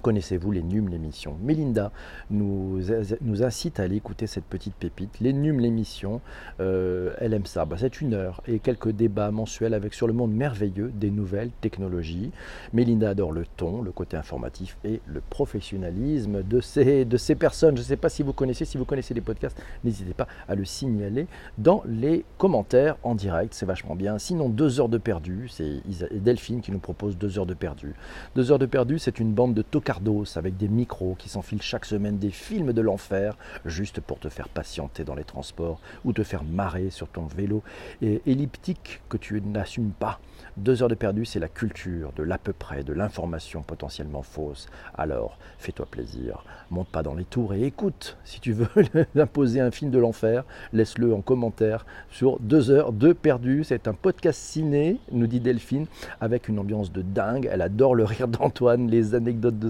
Connaissez-vous 0.04 0.52
les 0.52 0.62
NUM, 0.62 0.90
l'émission 0.90 1.38
Mélinda 1.42 1.90
nous, 2.28 2.78
nous 3.22 3.42
incite 3.42 3.80
à 3.80 3.84
aller 3.84 3.96
écouter 3.96 4.26
cette 4.26 4.44
petite 4.44 4.74
pépite. 4.74 5.18
Les 5.20 5.32
NUM, 5.32 5.60
l'émission, 5.60 6.20
euh, 6.60 7.14
elle 7.20 7.32
aime 7.32 7.46
ça. 7.46 7.64
Bah, 7.64 7.76
c'est 7.78 8.02
une 8.02 8.12
heure 8.12 8.42
et 8.46 8.58
quelques 8.58 8.90
débats 8.90 9.30
mensuels 9.30 9.72
avec 9.72 9.94
sur 9.94 10.06
le 10.06 10.12
monde 10.12 10.34
merveilleux 10.34 10.92
des 10.94 11.10
nouvelles 11.10 11.48
technologies. 11.62 12.32
Mélinda 12.74 13.08
adore 13.08 13.32
le 13.32 13.46
ton, 13.56 13.80
le 13.80 13.92
côté 13.92 14.18
informatif 14.18 14.76
et 14.84 15.00
le 15.06 15.22
professionnalisme 15.22 16.42
de 16.42 16.60
ces, 16.60 17.06
de 17.06 17.16
ces 17.16 17.34
personnes. 17.34 17.78
Je 17.78 17.80
ne 17.80 17.86
sais 17.86 17.96
pas 17.96 18.10
si 18.10 18.22
vous 18.22 18.34
connaissez, 18.34 18.66
si 18.66 18.76
vous 18.76 18.84
connaissez 18.84 19.14
les 19.14 19.22
podcasts, 19.22 19.58
n'hésitez 19.84 20.12
pas 20.12 20.28
à 20.48 20.54
le 20.54 20.66
signaler 20.66 21.26
dans 21.56 21.82
les 21.86 22.26
commentaires 22.36 22.98
en 23.04 23.14
direct. 23.14 23.54
C'est 23.54 23.64
vachement 23.64 23.96
bien. 23.96 24.18
Sinon, 24.18 24.50
deux 24.50 24.80
heures 24.80 24.90
de 24.90 24.98
perdu, 24.98 25.48
c'est 25.48 25.80
Delphine 26.12 26.60
qui 26.60 26.72
nous 26.72 26.78
propose 26.78 27.16
deux 27.16 27.38
heures 27.38 27.46
de 27.46 27.54
perdu. 27.54 27.94
Deux 28.36 28.52
heures 28.52 28.58
de 28.58 28.66
perdu, 28.66 28.98
c'est 28.98 29.18
une 29.18 29.32
bande 29.32 29.54
de 29.54 29.62
tocards 29.62 29.93
avec 30.36 30.56
des 30.56 30.68
micros 30.68 31.14
qui 31.18 31.28
s'enfilent 31.28 31.62
chaque 31.62 31.84
semaine 31.84 32.18
des 32.18 32.30
films 32.30 32.72
de 32.72 32.80
l'enfer 32.80 33.36
juste 33.64 34.00
pour 34.00 34.18
te 34.18 34.28
faire 34.28 34.48
patienter 34.48 35.04
dans 35.04 35.14
les 35.14 35.24
transports 35.24 35.80
ou 36.04 36.12
te 36.12 36.22
faire 36.22 36.44
marrer 36.44 36.90
sur 36.90 37.08
ton 37.08 37.26
vélo 37.26 37.62
et 38.02 38.22
elliptique 38.26 39.02
que 39.08 39.16
tu 39.16 39.40
n'assumes 39.40 39.92
pas. 39.92 40.18
Deux 40.56 40.82
heures 40.82 40.88
de 40.88 40.94
perdu, 40.94 41.24
c'est 41.24 41.40
la 41.40 41.48
culture 41.48 42.12
de 42.16 42.22
l'à 42.22 42.38
peu 42.38 42.52
près, 42.52 42.84
de 42.84 42.92
l'information 42.92 43.62
potentiellement 43.62 44.22
fausse. 44.22 44.68
Alors, 44.96 45.38
fais-toi 45.58 45.86
plaisir, 45.86 46.44
monte 46.70 46.88
pas 46.88 47.02
dans 47.02 47.14
les 47.14 47.24
tours 47.24 47.54
et 47.54 47.64
écoute. 47.64 48.16
Si 48.24 48.40
tu 48.40 48.52
veux 48.52 48.68
imposer 49.16 49.60
un 49.60 49.70
film 49.70 49.90
de 49.90 49.98
l'enfer, 49.98 50.44
laisse-le 50.72 51.12
en 51.14 51.22
commentaire 51.22 51.86
sur 52.10 52.38
deux 52.40 52.70
heures 52.70 52.92
de 52.92 53.12
perdu. 53.12 53.64
C'est 53.64 53.88
un 53.88 53.94
podcast 53.94 54.40
ciné, 54.40 55.00
nous 55.10 55.26
dit 55.26 55.40
Delphine, 55.40 55.86
avec 56.20 56.48
une 56.48 56.58
ambiance 56.58 56.92
de 56.92 57.02
dingue. 57.02 57.48
Elle 57.50 57.62
adore 57.62 57.94
le 57.94 58.04
rire 58.04 58.28
d'Antoine, 58.28 58.88
les 58.88 59.14
anecdotes 59.14 59.58
de 59.58 59.68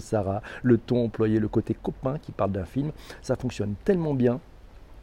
Le 0.63 0.79
ton 0.79 1.05
employé, 1.05 1.39
le 1.39 1.49
côté 1.49 1.75
copain 1.75 2.19
qui 2.21 2.33
parle 2.33 2.53
d'un 2.53 2.65
film. 2.65 2.93
Ça 3.23 3.37
fonctionne 3.37 3.75
tellement 3.85 4.15
bien 4.15 4.41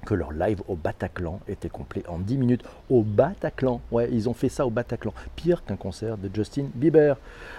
que 0.06 0.13
leur 0.13 0.32
live 0.32 0.62
au 0.68 0.75
Bataclan 0.75 1.39
était 1.48 1.70
complet 1.70 2.03
en 2.08 2.20
10 2.20 2.38
minutes. 2.38 2.63
Au 2.89 3.03
Bataclan, 3.03 3.82
ouais, 3.91 4.10
ils 4.12 4.30
ont 4.30 4.34
fait 4.34 4.50
ça 4.50 4.65
au 4.65 4.70
Bataclan. 4.70 5.13
Pire 5.36 5.63
qu'un 5.63 5.75
concert 5.75 6.18
de 6.18 6.30
Justin 6.34 6.65
Bieber. 6.74 7.18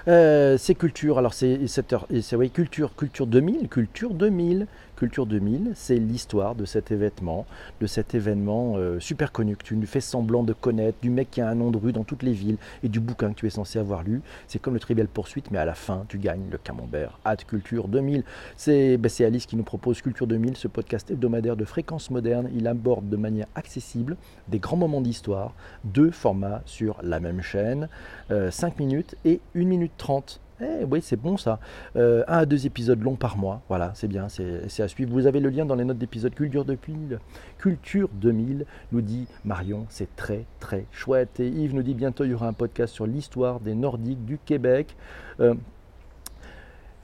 Euh, 0.09 0.57
c'est 0.59 0.75
culture, 0.75 1.19
alors 1.19 1.35
c'est 1.35 1.67
7 1.67 1.93
heures, 1.93 2.07
c'est 2.21 2.37
oui, 2.37 2.51
culture, 2.51 2.95
culture 2.97 3.27
2000, 3.27 3.69
culture 3.69 4.15
2000. 4.15 4.67
Culture 5.03 5.27
2000, 5.27 5.73
c'est 5.75 5.97
l'histoire 5.97 6.55
de 6.55 6.65
cet 6.65 6.93
événement, 6.93 7.45
de 7.81 7.89
cet 7.89 8.15
événement 8.15 8.75
euh, 8.77 9.01
super 9.01 9.33
connu 9.33 9.57
que 9.57 9.65
tu 9.65 9.85
fais 9.85 10.01
semblant 10.01 10.45
de 10.45 10.53
connaître, 10.53 10.97
du 11.03 11.11
mec 11.11 11.29
qui 11.29 11.41
a 11.41 11.49
un 11.49 11.57
nom 11.57 11.73
de 11.73 11.77
rue 11.77 11.91
dans 11.91 12.05
toutes 12.05 12.23
les 12.23 12.31
villes 12.31 12.57
et 12.85 12.89
du 12.89 13.01
bouquin 13.01 13.31
que 13.31 13.35
tu 13.35 13.49
es 13.49 13.51
censé 13.51 13.81
avoir 13.81 14.05
lu. 14.05 14.23
C'est 14.47 14.61
comme 14.61 14.75
le 14.75 14.79
Trivial 14.79 15.09
Poursuite, 15.09 15.51
mais 15.51 15.59
à 15.59 15.65
la 15.65 15.75
fin, 15.75 16.05
tu 16.07 16.19
gagnes 16.19 16.49
le 16.53 16.57
camembert. 16.57 17.19
Hâte 17.27 17.47
Culture 17.47 17.89
2000. 17.89 18.23
Ben, 18.69 19.09
c'est 19.09 19.25
Alice 19.25 19.47
qui 19.47 19.57
nous 19.57 19.65
propose 19.65 20.01
Culture 20.03 20.29
2000, 20.29 20.57
ce 20.57 20.69
podcast 20.69 21.11
hebdomadaire 21.11 21.57
de 21.57 21.65
fréquence 21.65 22.09
moderne. 22.09 22.49
Il 22.55 22.69
aborde 22.69 23.09
de 23.09 23.17
manière 23.17 23.49
accessible 23.57 24.17
des 24.47 24.61
grands 24.61 24.77
moments 24.77 25.01
d'histoire, 25.01 25.53
deux 25.83 26.13
formats 26.13 26.63
sur 26.65 27.01
la 27.03 27.19
même 27.19 27.43
chaîne, 27.43 27.89
5 28.29 28.31
euh, 28.31 28.71
minutes 28.79 29.17
et 29.25 29.41
1 29.57 29.65
minute 29.65 29.95
30. 29.97 30.39
Eh 30.63 30.85
oui, 30.85 31.01
c'est 31.03 31.17
bon 31.17 31.37
ça. 31.37 31.59
Euh, 31.97 32.23
un 32.29 32.39
à 32.39 32.47
deux 32.47 32.67
épisodes 32.67 33.03
longs 33.03 33.17
par 33.17 33.37
mois. 33.37 33.63
Voilà, 33.69 33.91
c'est 33.95 34.07
bien, 34.07 34.29
c'est 34.29 34.81
à 34.81 34.89
suivre. 34.89 35.13
Vous 35.13 35.27
avez 35.27 35.41
le 35.41 35.49
lien 35.49 35.65
dans 35.65 35.75
les 35.75 35.85
notes 35.85 35.99
d'épisode 35.99 36.35
Culture 36.35 36.65
2000. 36.65 37.19
Culture 37.59 38.09
2000 38.15 38.65
nous 38.93 39.01
dit 39.01 39.27
Marion, 39.45 39.87
c'est 39.89 40.15
très 40.15 40.45
très 40.61 40.87
chouette. 40.93 41.41
Et 41.41 41.49
Yves 41.49 41.75
nous 41.75 41.83
dit 41.83 41.95
bientôt 41.95 42.25
il 42.25 42.31
y 42.31 42.35
aura 42.35 42.47
un 42.47 42.53
podcast 42.53 42.95
sur 42.95 43.07
l'histoire 43.07 43.61
des 43.61 43.75
Nordiques 43.75 44.25
du 44.25 44.39
Québec. 44.39 44.97
Euh, 45.41 45.55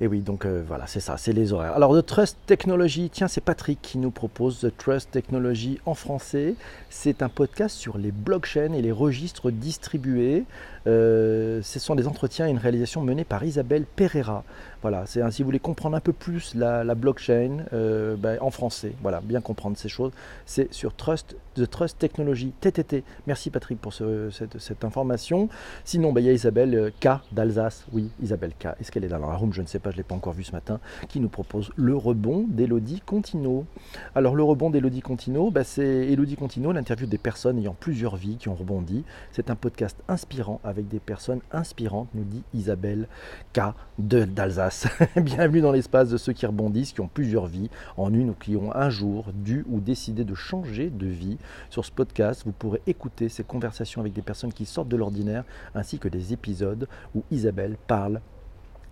Et 0.01 0.07
oui, 0.07 0.21
donc 0.21 0.47
euh, 0.47 0.63
voilà, 0.65 0.87
c'est 0.87 1.01
ça, 1.01 1.17
c'est 1.17 1.33
les 1.33 1.53
horaires. 1.53 1.73
Alors, 1.73 1.97
The 1.97 2.07
Trust 2.07 2.39
Technology, 2.47 3.11
tiens, 3.11 3.27
c'est 3.27 3.41
Patrick 3.41 3.81
qui 3.83 3.99
nous 3.99 4.13
propose 4.13 4.61
The 4.61 4.77
Trust 4.77 5.11
Technology 5.11 5.81
en 5.87 5.95
français. 5.95 6.55
C'est 6.89 7.21
un 7.21 7.29
podcast 7.29 7.77
sur 7.77 7.99
les 7.99 8.13
blockchains 8.13 8.75
et 8.75 8.83
les 8.83 8.93
registres 8.93 9.51
distribués. 9.51 10.45
Euh, 10.87 11.61
ce 11.63 11.81
sont 11.81 11.97
des 11.97 12.07
entretiens 12.07 12.47
et 12.47 12.51
une 12.51 12.59
réalisation 12.59 13.03
menée 13.03 13.25
par 13.25 13.45
Isabelle 13.45 13.85
Pereira. 13.85 14.45
Voilà, 14.81 15.05
c'est 15.07 15.29
si 15.33 15.43
vous 15.43 15.49
voulez 15.49 15.59
comprendre 15.59 15.97
un 15.97 16.01
peu 16.01 16.13
plus 16.13 16.55
la, 16.55 16.95
blockchain 16.95 17.65
euh, 17.73 18.15
ben, 18.17 18.39
en 18.41 18.51
français, 18.51 18.93
voilà, 19.03 19.21
bien 19.21 19.41
comprendre 19.41 19.77
ces 19.77 19.89
choses, 19.89 20.13
c'est 20.47 20.73
sur 20.73 20.95
Trust, 20.95 21.37
The 21.57 21.69
Trust 21.69 21.99
Technology, 21.99 22.53
TTT. 22.61 23.03
Merci 23.27 23.51
Patrick 23.51 23.81
pour 23.81 23.93
cette, 23.93 24.85
information. 24.85 25.49
Sinon, 25.85 26.13
ben, 26.13 26.21
il 26.21 26.29
y 26.29 26.31
a 26.31 26.33
Isabelle 26.33 26.93
K 27.01 27.09
d'Alsace, 27.33 27.85
oui, 27.93 28.11
Isabelle 28.23 28.53
K. 28.59 28.69
Est-ce 28.81 28.93
qu'elle 28.93 29.05
est 29.05 29.09
dans 29.09 29.19
la 29.19 29.35
room? 29.35 29.53
Je 29.53 29.63
ne 29.63 29.67
sais 29.67 29.81
pas, 29.81 29.88
je 29.91 29.97
ne 29.97 29.99
l'ai 29.99 30.05
pas 30.05 30.15
encore 30.15 30.33
vue 30.33 30.45
ce 30.45 30.53
matin, 30.53 30.81
qui 31.09 31.21
nous 31.21 31.29
propose 31.29 31.71
le 31.77 31.97
rebond 31.97 32.47
d'Elodie 32.49 33.01
Contino. 33.01 33.67
Alors, 34.15 34.35
le 34.35 34.43
rebond 34.43 34.71
d'Elodie 34.71 35.01
Contino, 35.01 35.51
ben, 35.51 35.65
c'est 35.65 36.09
Elodie 36.09 36.37
Contino, 36.37 36.73
l'interview 36.73 37.07
des 37.07 37.19
personnes 37.19 37.59
ayant 37.59 37.77
plusieurs 37.79 38.17
vies 38.17 38.37
qui 38.37 38.49
ont 38.49 38.55
rebondi. 38.55 39.05
C'est 39.33 39.51
un 39.51 39.57
podcast 39.57 39.97
inspirant 40.09 40.61
avec 40.65 40.89
des 40.89 41.01
personnes 41.01 41.41
inspirantes, 41.53 42.09
nous 42.15 42.25
dit 42.25 42.43
Isabelle 42.55 43.09
K 43.53 43.61
d'Alsace. 43.99 44.87
Bienvenue 45.17 45.61
dans 45.61 45.73
l'espace 45.73 46.11
de 46.11 46.17
ceux 46.17 46.33
qui 46.33 46.47
rebondissent, 46.47 46.93
qui 46.93 47.01
ont 47.01 47.11
plusieurs 47.13 47.47
vies 47.47 47.71
en 47.97 48.13
une 48.13 48.31
ou 48.31 48.35
qui 48.35 48.57
ont 48.57 48.75
un 48.75 48.91
jour 48.91 49.27
dû 49.35 49.65
ou 49.69 49.81
décidé 49.81 50.25
de 50.25 50.35
changer 50.35 50.91
de 50.91 51.07
vie. 51.07 51.39
Sur 51.71 51.85
ce 51.85 51.93
podcast, 51.93 52.43
vous 52.45 52.53
pourrez 52.53 52.81
écouter 52.87 53.29
ces 53.29 53.45
conversations 53.45 54.01
avec 54.01 54.13
des 54.13 54.23
personnes 54.23 54.53
qui 54.53 54.67
sortent 54.67 54.89
de 54.89 54.97
l'ordinaire, 54.97 55.45
ainsi 55.75 55.99
que 55.99 56.09
des 56.09 56.33
épisodes 56.33 56.89
où 57.15 57.25
Isabelle 57.31 57.77
parle 57.87 58.21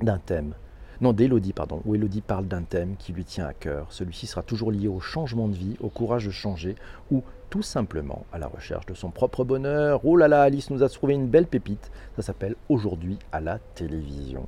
d'un 0.00 0.19
thème 0.19 0.55
non, 1.00 1.12
d'Elodie, 1.12 1.53
pardon, 1.53 1.83
où 1.85 1.95
Elodie 1.95 2.21
parle 2.21 2.47
d'un 2.47 2.62
thème 2.62 2.97
qui 2.99 3.12
lui 3.12 3.25
tient 3.25 3.47
à 3.47 3.53
cœur. 3.53 3.87
Celui-ci 3.91 4.26
sera 4.26 4.43
toujours 4.43 4.73
lié 4.73 4.88
au 4.88 5.00
changement 5.00 5.49
de 5.49 5.55
vie, 5.55 5.76
au 5.81 5.88
courage 5.88 6.26
de 6.26 6.31
changer 6.31 6.75
ou 7.11 7.23
tout 7.50 7.62
simplement 7.62 8.25
à 8.33 8.38
la 8.38 8.47
recherche 8.47 8.87
de 8.87 8.95
son 8.95 9.11
propre 9.11 9.45
bonheur. 9.45 10.00
Oh 10.05 10.17
là 10.17 10.29
là, 10.29 10.43
Alice 10.43 10.71
nous 10.71 10.83
a 10.83 10.88
trouvé 10.88 11.15
une 11.15 11.29
belle 11.29 11.47
pépite. 11.47 11.91
Ça 12.17 12.23
s'appelle 12.23 12.57
Aujourd'hui 12.69 13.19
à 13.33 13.41
la 13.41 13.59
télévision 13.75 14.47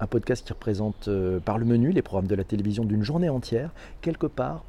un 0.00 0.06
podcast 0.06 0.46
qui 0.46 0.52
représente 0.52 1.08
euh, 1.08 1.38
par 1.38 1.58
le 1.58 1.64
menu 1.64 1.92
les 1.92 2.02
programmes 2.02 2.26
de 2.26 2.34
la 2.34 2.44
télévision 2.44 2.84
d'une 2.84 3.02
journée 3.02 3.28
entière, 3.28 3.70
quelque 4.00 4.26
part 4.26 4.64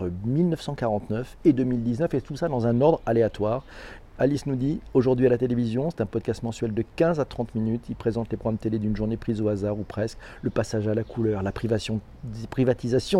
entre 0.00 0.10
1949 0.24 1.36
et 1.44 1.52
2019, 1.52 2.14
et 2.14 2.20
tout 2.20 2.36
ça 2.36 2.48
dans 2.48 2.66
un 2.66 2.80
ordre 2.80 3.00
aléatoire. 3.06 3.64
Alice 4.18 4.44
nous 4.44 4.56
dit, 4.56 4.80
aujourd'hui 4.92 5.26
à 5.26 5.30
la 5.30 5.38
télévision, 5.38 5.88
c'est 5.88 6.02
un 6.02 6.06
podcast 6.06 6.42
mensuel 6.42 6.74
de 6.74 6.84
15 6.96 7.20
à 7.20 7.24
30 7.24 7.54
minutes. 7.54 7.86
Il 7.88 7.96
présente 7.96 8.30
les 8.30 8.36
programmes 8.36 8.58
télé 8.58 8.78
d'une 8.78 8.94
journée 8.94 9.16
prise 9.16 9.40
au 9.40 9.48
hasard 9.48 9.78
ou 9.78 9.82
presque, 9.82 10.18
le 10.42 10.50
passage 10.50 10.86
à 10.88 10.94
la 10.94 11.04
couleur, 11.04 11.42
la 11.42 11.52
privatisation 11.52 12.02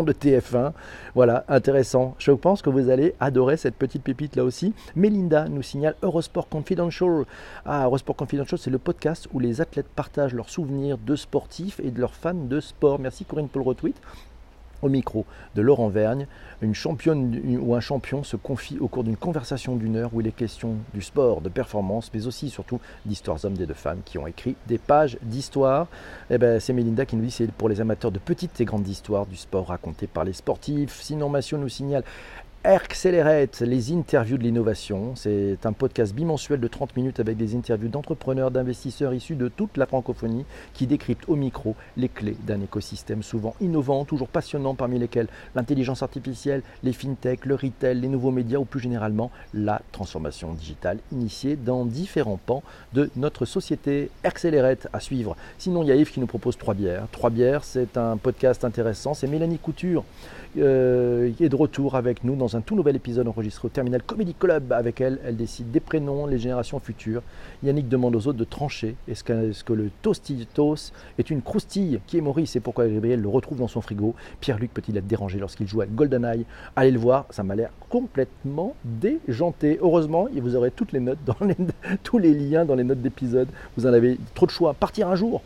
de 0.03 0.13
TF1. 0.13 0.73
Voilà, 1.15 1.43
intéressant. 1.47 2.13
Je 2.19 2.31
pense 2.31 2.61
que 2.61 2.69
vous 2.69 2.91
allez 2.91 3.15
adorer 3.19 3.57
cette 3.57 3.77
petite 3.77 4.03
pépite 4.03 4.35
là 4.35 4.43
aussi. 4.43 4.75
Melinda 4.95 5.49
nous 5.49 5.63
signale 5.63 5.95
Eurosport 6.03 6.47
Confidential. 6.47 7.25
Ah, 7.65 7.85
Eurosport 7.85 8.15
Confidential, 8.15 8.59
c'est 8.59 8.69
le 8.69 8.77
podcast 8.77 9.27
où 9.33 9.39
les 9.39 9.59
athlètes 9.59 9.89
partagent 9.89 10.35
leurs 10.35 10.51
souvenirs 10.51 10.99
de 10.99 11.15
sportifs 11.15 11.79
et 11.79 11.89
de 11.89 11.99
leurs 11.99 12.13
fans 12.13 12.35
de 12.35 12.59
sport. 12.59 12.99
Merci 12.99 13.25
Corinne 13.25 13.49
Paul 13.49 13.63
Retweet 13.63 13.95
au 14.81 14.89
micro 14.89 15.25
de 15.55 15.61
Laurent 15.61 15.89
Vergne, 15.89 16.27
une 16.61 16.75
championne 16.75 17.41
ou 17.59 17.75
un 17.75 17.79
champion 17.79 18.23
se 18.23 18.35
confie 18.35 18.77
au 18.79 18.87
cours 18.87 19.03
d'une 19.03 19.17
conversation 19.17 19.75
d'une 19.75 19.95
heure 19.95 20.11
où 20.13 20.21
il 20.21 20.27
est 20.27 20.31
question 20.31 20.75
du 20.93 21.01
sport, 21.01 21.41
de 21.41 21.49
performance, 21.49 22.11
mais 22.13 22.27
aussi 22.27 22.49
surtout 22.49 22.79
d'histoires 23.05 23.43
hommes 23.45 23.57
et 23.59 23.65
de 23.65 23.73
femmes 23.73 24.01
qui 24.05 24.17
ont 24.17 24.27
écrit 24.27 24.55
des 24.67 24.77
pages 24.77 25.17
d'histoire. 25.21 25.87
Eh 26.29 26.37
ben, 26.37 26.59
c'est 26.59 26.73
Melinda 26.73 27.05
qui 27.05 27.15
nous 27.15 27.23
dit 27.23 27.31
c'est 27.31 27.51
pour 27.51 27.69
les 27.69 27.81
amateurs 27.81 28.11
de 28.11 28.19
petites 28.19 28.61
et 28.61 28.65
grandes 28.65 28.87
histoires 28.87 29.25
du 29.25 29.35
sport 29.35 29.67
racontées 29.67 30.07
par 30.07 30.23
les 30.23 30.33
sportifs. 30.33 31.01
Sinon, 31.01 31.29
Massio 31.29 31.57
nous 31.57 31.69
signale 31.69 32.03
Accelerate, 32.63 33.61
les 33.61 33.91
interviews 33.91 34.37
de 34.37 34.43
l'innovation. 34.43 35.15
C'est 35.15 35.65
un 35.65 35.73
podcast 35.73 36.13
bimensuel 36.13 36.59
de 36.59 36.67
30 36.67 36.95
minutes 36.95 37.19
avec 37.19 37.35
des 37.35 37.55
interviews 37.55 37.89
d'entrepreneurs, 37.89 38.51
d'investisseurs 38.51 39.15
issus 39.15 39.33
de 39.33 39.47
toute 39.47 39.77
la 39.77 39.87
francophonie 39.87 40.45
qui 40.75 40.85
décryptent 40.85 41.27
au 41.27 41.35
micro 41.35 41.75
les 41.97 42.07
clés 42.07 42.37
d'un 42.45 42.61
écosystème 42.61 43.23
souvent 43.23 43.55
innovant, 43.61 44.05
toujours 44.05 44.27
passionnant, 44.27 44.75
parmi 44.75 44.99
lesquels 44.99 45.27
l'intelligence 45.55 46.03
artificielle, 46.03 46.61
les 46.83 46.93
fintech, 46.93 47.47
le 47.47 47.55
retail, 47.55 47.99
les 47.99 48.07
nouveaux 48.07 48.29
médias 48.29 48.59
ou 48.59 48.65
plus 48.65 48.79
généralement 48.79 49.31
la 49.55 49.81
transformation 49.91 50.53
digitale 50.53 50.99
initiée 51.11 51.55
dans 51.55 51.83
différents 51.83 52.39
pans 52.45 52.61
de 52.93 53.09
notre 53.15 53.45
société. 53.45 54.11
Accelerate 54.23 54.87
à 54.93 54.99
suivre. 54.99 55.35
Sinon, 55.57 55.81
il 55.81 55.89
y 55.89 55.91
a 55.91 55.95
Yves 55.95 56.11
qui 56.11 56.19
nous 56.19 56.27
propose 56.27 56.59
Trois 56.59 56.75
bières. 56.75 57.07
Trois 57.11 57.31
bières, 57.31 57.63
c'est 57.63 57.97
un 57.97 58.17
podcast 58.17 58.63
intéressant. 58.63 59.15
C'est 59.15 59.25
Mélanie 59.25 59.57
Couture 59.57 60.03
euh, 60.57 61.31
qui 61.37 61.45
est 61.45 61.49
de 61.49 61.55
retour 61.55 61.95
avec 61.95 62.25
nous 62.25 62.35
dans 62.35 62.50
un 62.55 62.61
tout 62.61 62.75
nouvel 62.75 62.95
épisode 62.95 63.27
enregistré 63.27 63.65
au 63.65 63.69
Terminal 63.69 64.01
Comedy 64.03 64.33
Club. 64.33 64.71
Avec 64.73 65.01
elle, 65.01 65.19
elle 65.25 65.35
décide 65.35 65.71
des 65.71 65.79
prénoms, 65.79 66.25
les 66.25 66.37
générations 66.37 66.79
futures. 66.79 67.21
Yannick 67.63 67.87
demande 67.87 68.15
aux 68.15 68.27
autres 68.27 68.37
de 68.37 68.43
trancher. 68.43 68.95
Est-ce 69.07 69.23
que, 69.23 69.73
le 69.73 69.89
Tostitos 70.01 70.91
est 71.17 71.29
une 71.29 71.41
croustille? 71.41 71.99
Qui 72.07 72.17
est 72.17 72.21
Maurice 72.21 72.55
et 72.55 72.59
pourquoi 72.59 72.87
Gabriel 72.87 73.21
le 73.21 73.29
retrouve 73.29 73.59
dans 73.59 73.67
son 73.67 73.81
frigo? 73.81 74.15
Pierre-Luc 74.39 74.73
peut-il 74.73 74.97
être 74.97 75.07
dérangé 75.07 75.39
lorsqu'il 75.39 75.67
joue 75.67 75.81
à 75.81 75.85
GoldenEye? 75.85 76.45
Allez 76.75 76.91
le 76.91 76.99
voir, 76.99 77.25
ça 77.29 77.43
m'a 77.43 77.55
l'air 77.55 77.71
complètement 77.89 78.75
déjanté. 78.83 79.79
Heureusement, 79.81 80.27
vous 80.33 80.55
aurez 80.55 80.71
toutes 80.71 80.91
les 80.91 80.99
notes 80.99 81.23
dans 81.25 81.35
tous 82.03 82.17
les 82.17 82.33
liens 82.33 82.65
dans 82.65 82.75
les 82.75 82.83
notes 82.83 83.01
d'épisode. 83.01 83.47
Vous 83.77 83.85
en 83.85 83.93
avez 83.93 84.17
trop 84.33 84.45
de 84.45 84.51
choix. 84.51 84.73
Partir 84.73 85.09
un 85.09 85.15
jour 85.15 85.41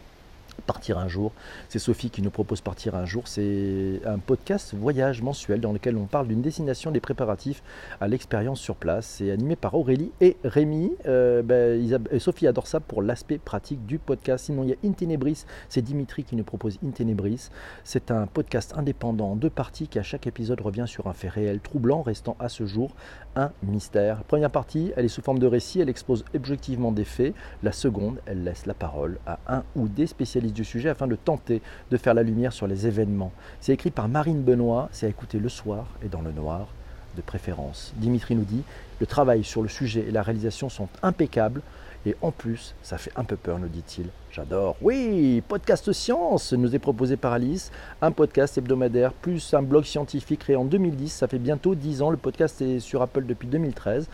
Partir 0.66 0.98
un 0.98 1.08
jour. 1.08 1.32
C'est 1.70 1.80
Sophie 1.80 2.10
qui 2.10 2.22
nous 2.22 2.30
propose 2.30 2.62
Partir 2.62 2.96
un 2.96 3.06
jour. 3.06 3.28
C'est 3.28 4.02
un 4.06 4.20
podcast 4.20 4.74
voyage 4.74 5.22
mensuel 5.22 5.62
dans 5.62 5.74
lequel 5.74 5.98
on 5.98 6.06
parle 6.06 6.28
d'une 6.28 6.42
destination 6.42 6.92
des 6.92 7.00
préparatifs 7.00 7.64
à 8.02 8.08
l'expérience 8.08 8.60
sur 8.60 8.76
place. 8.76 9.06
C'est 9.06 9.32
animé 9.32 9.56
par 9.56 9.76
Aurélie 9.76 10.12
et 10.22 10.38
Rémi. 10.44 10.92
Euh, 11.06 11.42
ben, 11.42 12.00
Sophie 12.20 12.48
adore 12.48 12.68
ça 12.68 12.80
pour 12.80 13.02
l'aspect 13.02 13.38
pratique 13.38 13.86
du 13.86 14.00
podcast. 14.00 14.46
Sinon, 14.46 14.64
il 14.64 14.70
y 14.70 14.74
a 14.74 14.78
Intenebris. 14.84 15.46
C'est 15.70 15.82
Dimitri 15.82 16.24
qui 16.24 16.36
nous 16.36 16.44
propose 16.44 16.80
Intenebris. 16.86 17.50
C'est 17.84 18.12
un 18.12 18.28
podcast 18.28 18.74
indépendant 18.76 19.32
en 19.32 19.36
deux 19.36 19.50
parties 19.50 19.88
qui 19.88 20.00
à 20.00 20.04
chaque 20.04 20.28
épisode 20.28 20.62
revient 20.62 20.86
sur 20.88 21.08
un 21.08 21.14
fait 21.14 21.30
réel 21.30 21.60
troublant, 21.60 22.02
restant 22.02 22.36
à 22.40 22.50
ce 22.50 22.66
jour 22.66 22.92
un 23.36 23.52
mystère. 23.64 24.24
première 24.24 24.52
partie, 24.52 24.94
elle 24.96 25.06
est 25.06 25.10
sous 25.10 25.22
forme 25.22 25.40
de 25.40 25.48
récit, 25.48 25.82
elle 25.82 25.90
expose 25.90 26.24
objectivement 26.34 26.92
des 26.92 27.04
faits. 27.04 27.34
La 27.64 27.72
seconde, 27.72 28.20
elle 28.26 28.44
laisse 28.44 28.66
la 28.66 28.74
parole 28.74 29.20
à 29.26 29.40
un 29.48 29.64
ou 29.76 29.88
des 29.88 30.08
spécialistes 30.08 30.45
du 30.54 30.64
sujet 30.64 30.90
afin 30.90 31.08
de 31.08 31.16
tenter 31.16 31.62
de 31.92 31.98
faire 31.98 32.14
la 32.14 32.24
lumière 32.24 32.54
sur 32.54 32.68
les 32.68 32.88
événements. 32.88 33.32
C'est 33.62 33.74
écrit 33.74 33.92
par 33.92 34.08
Marine 34.08 34.42
Benoît, 34.42 34.90
c'est 34.92 35.06
à 35.06 35.10
écouter 35.10 35.40
le 35.40 35.50
soir 35.50 35.88
et 36.04 36.08
dans 36.08 36.22
le 36.22 36.32
noir 36.32 36.68
de 37.16 37.22
préférence. 37.22 37.94
Dimitri 37.98 38.36
nous 38.36 38.44
dit, 38.44 38.64
le 39.00 39.06
travail 39.06 39.44
sur 39.44 39.62
le 39.62 39.70
sujet 39.70 40.06
et 40.08 40.12
la 40.12 40.22
réalisation 40.22 40.70
sont 40.70 40.90
impeccables 41.02 41.62
et 42.06 42.16
en 42.22 42.32
plus, 42.32 42.76
ça 42.84 43.00
fait 43.00 43.12
un 43.16 43.24
peu 43.24 43.36
peur, 43.36 43.58
nous 43.58 43.68
dit-il. 43.68 44.10
J'adore. 44.32 44.76
Oui, 44.82 45.42
podcast 45.48 45.92
science 45.92 46.54
nous 46.54 46.76
est 46.76 46.80
proposé 46.80 47.18
par 47.18 47.34
Alice, 47.34 47.72
un 48.02 48.12
podcast 48.12 48.58
hebdomadaire 48.58 49.12
plus 49.12 49.54
un 49.56 49.64
blog 49.64 49.86
scientifique 49.86 50.42
créé 50.42 50.56
en 50.56 50.66
2010. 50.66 51.10
Ça 51.10 51.28
fait 51.28 51.40
bientôt 51.40 51.74
10 51.74 52.04
ans. 52.04 52.12
Le 52.12 52.18
podcast 52.18 52.62
est 52.62 52.80
sur 52.80 53.02
Apple 53.02 53.26
depuis 53.26 53.48
2013. 53.48 54.08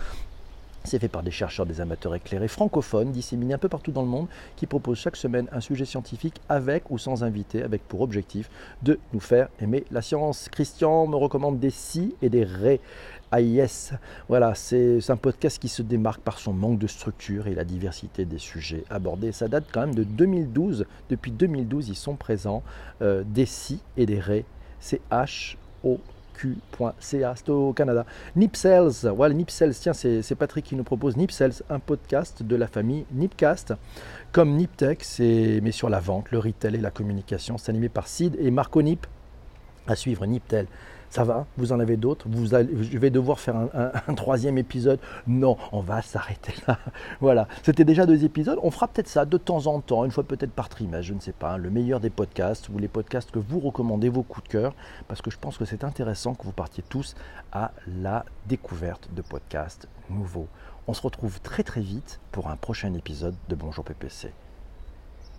C'est 0.84 1.00
fait 1.00 1.08
par 1.08 1.22
des 1.22 1.32
chercheurs, 1.32 1.66
des 1.66 1.80
amateurs 1.80 2.16
éclairés 2.16 2.48
francophones 2.48 3.12
disséminés 3.12 3.54
un 3.54 3.60
peu 3.60 3.70
partout 3.70 3.92
dans 3.92 4.02
le 4.02 4.08
monde 4.08 4.28
qui 4.56 4.66
proposent 4.66 4.98
chaque 4.98 5.16
semaine 5.16 5.48
un 5.52 5.62
sujet 5.62 5.86
scientifique 5.86 6.42
avec 6.50 6.90
ou 6.90 6.98
sans 6.98 7.24
invité, 7.24 7.62
avec 7.62 7.88
pour 7.88 8.02
objectif 8.02 8.50
de 8.82 9.00
nous 9.14 9.20
faire 9.20 9.50
aimer 9.62 9.86
la 9.92 10.02
science. 10.02 10.50
Christian 10.50 11.06
me 11.06 11.16
recommande 11.16 11.60
des 11.60 11.70
si 11.70 12.16
et 12.22 12.30
des 12.30 12.44
ré. 12.44 12.80
AIS. 13.34 13.94
Voilà, 14.28 14.56
c'est 14.56 15.10
un 15.10 15.16
podcast 15.16 15.58
qui 15.58 15.70
se 15.70 15.82
démarque 15.82 16.22
par 16.22 16.38
son 16.38 16.52
manque 16.52 16.80
de 16.80 16.88
structure 16.88 17.48
et 17.48 17.56
la 17.56 17.64
diversité 17.64 18.26
des 18.26 18.40
sujets 18.40 18.84
abordés. 18.90 19.32
Ça 19.32 19.48
date 19.48 19.66
quand 19.72 19.82
même 19.82 19.96
de 19.96 20.04
2012. 20.04 20.86
Depuis 21.10 21.32
2012, 21.32 21.90
ils 21.90 21.96
sont 21.96 22.16
présents 22.16 22.62
euh, 23.02 23.24
des 23.26 23.46
si 23.46 23.80
et 23.96 24.06
des 24.06 24.20
ré. 24.20 24.44
C'est 24.80 25.00
H-O 25.10 26.00
q.ca, 26.34 27.34
c'est 27.36 27.50
au 27.50 27.74
Canada. 27.74 28.06
Nipsels, 28.36 29.10
voilà, 29.16 29.34
Nipsels, 29.34 29.76
tiens, 29.76 29.94
c'est 29.94 30.36
Patrick 30.36 30.66
qui 30.66 30.76
nous 30.76 30.84
propose 30.84 31.18
Nipsels, 31.18 31.64
un 31.70 31.80
podcast 31.80 32.44
de 32.44 32.56
la 32.56 32.68
famille 32.68 33.06
Nipcast. 33.12 33.74
Comme 34.32 34.56
Niptech, 34.56 35.06
mais 35.20 35.72
sur 35.72 35.90
la 35.90 36.00
vente, 36.00 36.32
le 36.32 36.40
retail 36.40 36.76
et 36.76 36.80
la 36.80 36.92
communication. 36.92 37.58
C'est 37.58 37.70
animé 37.70 37.90
par 37.90 38.08
Sid 38.08 38.36
et 38.40 38.52
Marco 38.52 38.82
Nip. 38.82 39.06
À 39.88 39.96
suivre 39.96 40.26
Niptel 40.26 40.68
ça 41.12 41.26
va 41.26 41.46
Vous 41.58 41.74
en 41.74 41.80
avez 41.82 41.98
d'autres 41.98 42.26
Je 42.34 42.98
vais 42.98 43.10
devoir 43.10 43.38
faire 43.38 43.56
un, 43.58 44.14
troisième 44.16 44.58
épisode 44.58 44.98
Non, 45.28 45.58
on 45.74 45.82
va 45.82 46.02
s'arrêter 46.02 46.54
là. 46.68 46.80
voilà, 47.20 47.50
c'était 47.64 47.84
déjà 47.84 48.06
deux 48.06 48.24
épisodes. 48.24 48.58
On 48.64 48.72
fera 48.72 48.88
peut-être 48.88 49.10
ça 49.10 49.26
de 49.26 49.38
temps 49.38 49.68
en 49.68 49.82
temps, 49.82 50.06
une 50.06 50.12
fois 50.12 50.24
peut-être 50.24 50.54
par 50.54 50.70
trimestre, 50.70 51.08
je 51.08 51.14
ne 51.14 51.20
sais 51.20 51.34
pas. 51.34 51.58
Le 51.58 51.70
meilleur 51.70 52.00
des 52.00 52.10
podcasts 52.10 52.70
ou 52.70 52.80
les 52.80 52.88
podcasts 52.88 53.30
que 53.30 53.40
vous 53.40 53.60
recommandez, 53.60 54.08
vos 54.08 54.24
coups 54.24 54.48
de 54.48 54.52
cœur, 54.54 54.74
parce 55.10 55.22
que 55.22 55.30
je 55.30 55.38
pense 55.38 55.58
que 55.58 55.66
c'est 55.66 55.84
intéressant 55.84 56.34
que 56.34 56.44
vous 56.44 56.54
partiez 56.54 56.84
tous 56.88 57.16
à 57.52 57.72
la 58.02 58.24
découverte 58.48 59.10
de 59.14 59.22
podcasts 59.22 59.90
nouveaux. 60.10 60.48
On 60.88 60.94
se 60.94 61.02
retrouve 61.02 61.42
très 61.42 61.64
très 61.64 61.82
vite 61.82 62.22
pour 62.32 62.50
un 62.50 62.56
prochain 62.56 62.94
épisode 62.94 63.36
de 63.50 63.56
Bonjour 63.56 63.84
PPC. 63.84 64.32